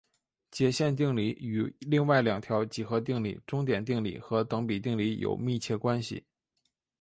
[0.49, 6.25] 截线定理与另外两条几何定理中点定理和等比定理有密切关系。